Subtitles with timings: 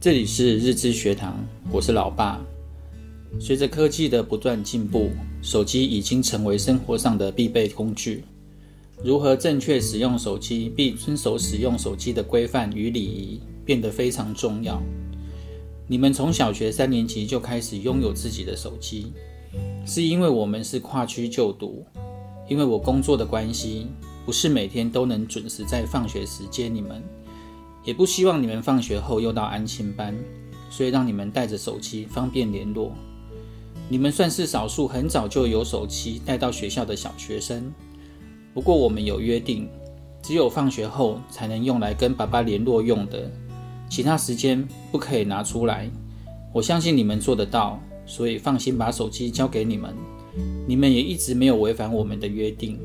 [0.00, 2.40] 这里是日知学堂，我是老爸。
[3.40, 5.10] 随着科技的不断进步，
[5.42, 8.22] 手机已经成为生活上的必备工具。
[9.02, 14.80] 如何正确使用手机，并遵守使用手机的规范与礼仪，变得非常重要。
[15.88, 19.12] 你们从小学三年级就开始拥有自己的手机，
[19.84, 21.84] 是因为我们是跨区就读，
[22.48, 23.88] 因为我工作的关系，
[24.24, 27.02] 不是每天都能准时在放学时接你们。
[27.88, 30.14] 也不希望你们放学后又到安亲班，
[30.68, 32.92] 所以让你们带着手机方便联络。
[33.88, 37.72] 你们算是少数很早就有手机带到学校的小学生。
[38.52, 39.66] 不过我们有约定，
[40.22, 43.26] 只有放学后才能用来跟爸爸联络用的，
[43.88, 45.90] 其他时间不可以拿出来。
[46.52, 49.94] 我相信你们做得到，所以放心把手机交给你们。
[50.66, 52.78] 你们也一直没有违反我们的约定。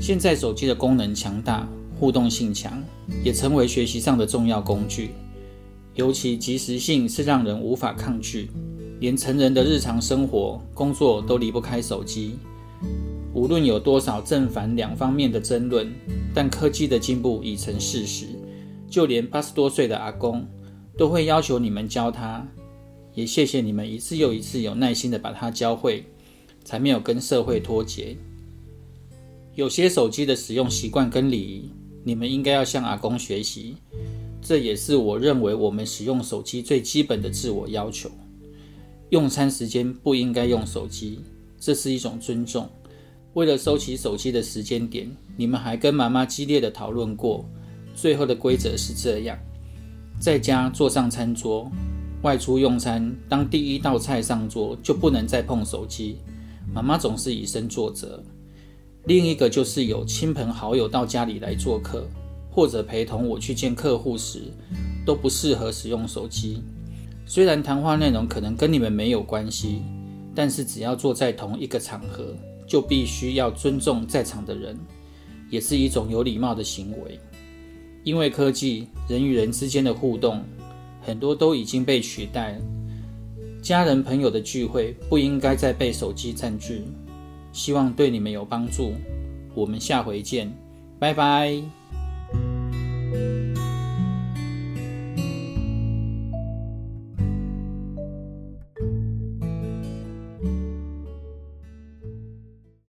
[0.00, 1.68] 现在手机的功能强大。
[1.98, 2.82] 互动性强，
[3.24, 5.10] 也成为学习上的重要工具。
[5.94, 8.50] 尤其即时性是让人无法抗拒，
[9.00, 12.36] 连成人的日常生活、工作都离不开手机。
[13.32, 15.90] 无论有多少正反两方面的争论，
[16.34, 18.26] 但科技的进步已成事实。
[18.88, 20.46] 就连八十多岁的阿公，
[20.96, 22.46] 都会要求你们教他。
[23.14, 26.04] 也谢谢你们一次又一次有耐心地把他教会，
[26.62, 28.16] 才没有跟社会脱节。
[29.54, 31.70] 有些手机的使用习惯跟礼仪。
[32.06, 33.74] 你们应该要向阿公学习，
[34.40, 38.08] 这也是我认为我们使用手机最基本的自我要求。
[39.10, 41.18] 用餐时间不应该用手机，
[41.58, 42.68] 这是一种尊重。
[43.34, 47.44] 为了收起手机的时间点，你们还跟妈妈激烈的讨论过。
[47.92, 49.36] 最后的规则是这样：
[50.20, 51.68] 在家坐上餐桌，
[52.22, 56.18] 外出用餐，当第一道菜上桌就不能再碰手机。
[56.72, 58.22] 妈妈总是以身作则。
[59.06, 62.04] 另一个就是有亲朋好友到家里来做客，
[62.50, 64.52] 或者陪同我去见客户时，
[65.04, 66.60] 都不适合使用手机。
[67.24, 69.82] 虽然谈话内容可能跟你们没有关系，
[70.34, 72.34] 但是只要坐在同一个场合，
[72.66, 74.76] 就必须要尊重在场的人，
[75.50, 77.20] 也是一种有礼貌的行为。
[78.02, 80.42] 因为科技，人与人之间的互动
[81.00, 82.60] 很多都已经被取代，
[83.62, 86.82] 家人朋友的聚会不应该再被手机占据。
[87.56, 88.92] 希望对你们有帮助，
[89.54, 90.52] 我们下回见，
[90.98, 91.85] 拜拜。